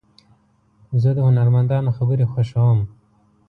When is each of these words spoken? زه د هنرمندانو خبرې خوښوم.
زه 1.01 1.09
د 1.15 1.19
هنرمندانو 1.27 1.95
خبرې 1.97 2.25
خوښوم. 2.31 2.79